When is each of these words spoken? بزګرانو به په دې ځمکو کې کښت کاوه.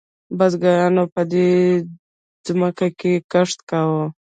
بزګرانو 0.37 1.03
به 1.07 1.11
په 1.13 1.21
دې 1.31 1.49
ځمکو 2.45 2.87
کې 2.99 3.13
کښت 3.31 3.57
کاوه. 3.69 4.05